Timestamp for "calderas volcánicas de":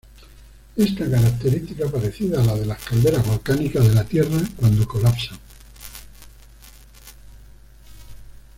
2.83-3.93